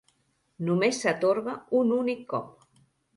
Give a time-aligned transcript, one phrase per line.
[0.69, 2.65] Només s'atorga un únic cop.